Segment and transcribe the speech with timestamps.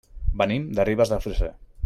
[0.43, 1.53] Venim de Ribes de Freser.